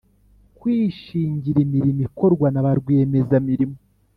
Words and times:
Kwishingira 0.57 1.57
imirimo 1.65 2.01
ikorwa 2.07 2.47
na 2.51 2.61
ba 2.65 2.71
rwiyemezamirimo 2.79 3.77